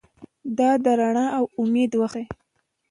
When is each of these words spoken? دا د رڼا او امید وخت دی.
دا 0.57 0.69
د 0.83 0.85
رڼا 0.99 1.25
او 1.37 1.43
امید 1.61 1.91
وخت 2.01 2.15
دی. 2.19 2.25